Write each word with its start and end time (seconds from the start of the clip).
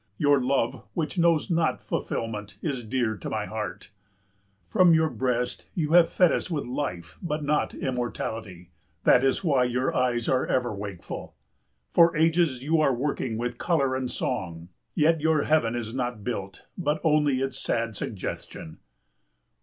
Your 0.17 0.41
love 0.43 0.81
which 0.95 1.19
knows 1.19 1.51
not 1.51 1.79
fulfilment 1.79 2.57
is 2.63 2.83
dear 2.83 3.15
to 3.17 3.29
my 3.29 3.45
heart. 3.45 3.91
From 4.67 4.95
your 4.95 5.11
breast 5.11 5.67
you 5.75 5.91
have 5.91 6.09
fed 6.09 6.31
us 6.31 6.49
with 6.49 6.65
life 6.65 7.19
but 7.21 7.43
not 7.43 7.75
immortality, 7.75 8.71
that 9.03 9.23
is 9.23 9.43
why 9.43 9.65
your 9.65 9.93
eyes 9.95 10.27
are 10.27 10.47
ever 10.47 10.73
wakeful. 10.73 11.35
For 11.91 12.17
ages 12.17 12.63
you 12.63 12.81
are 12.81 12.95
working 12.95 13.37
with 13.37 13.59
colour 13.59 13.95
and 13.95 14.09
song, 14.09 14.69
yet 14.95 15.21
your 15.21 15.43
heaven 15.43 15.75
is 15.75 15.93
not 15.93 16.23
built, 16.23 16.65
but 16.75 16.99
only 17.03 17.39
its 17.41 17.59
sad 17.59 17.95
suggestion. 17.95 18.79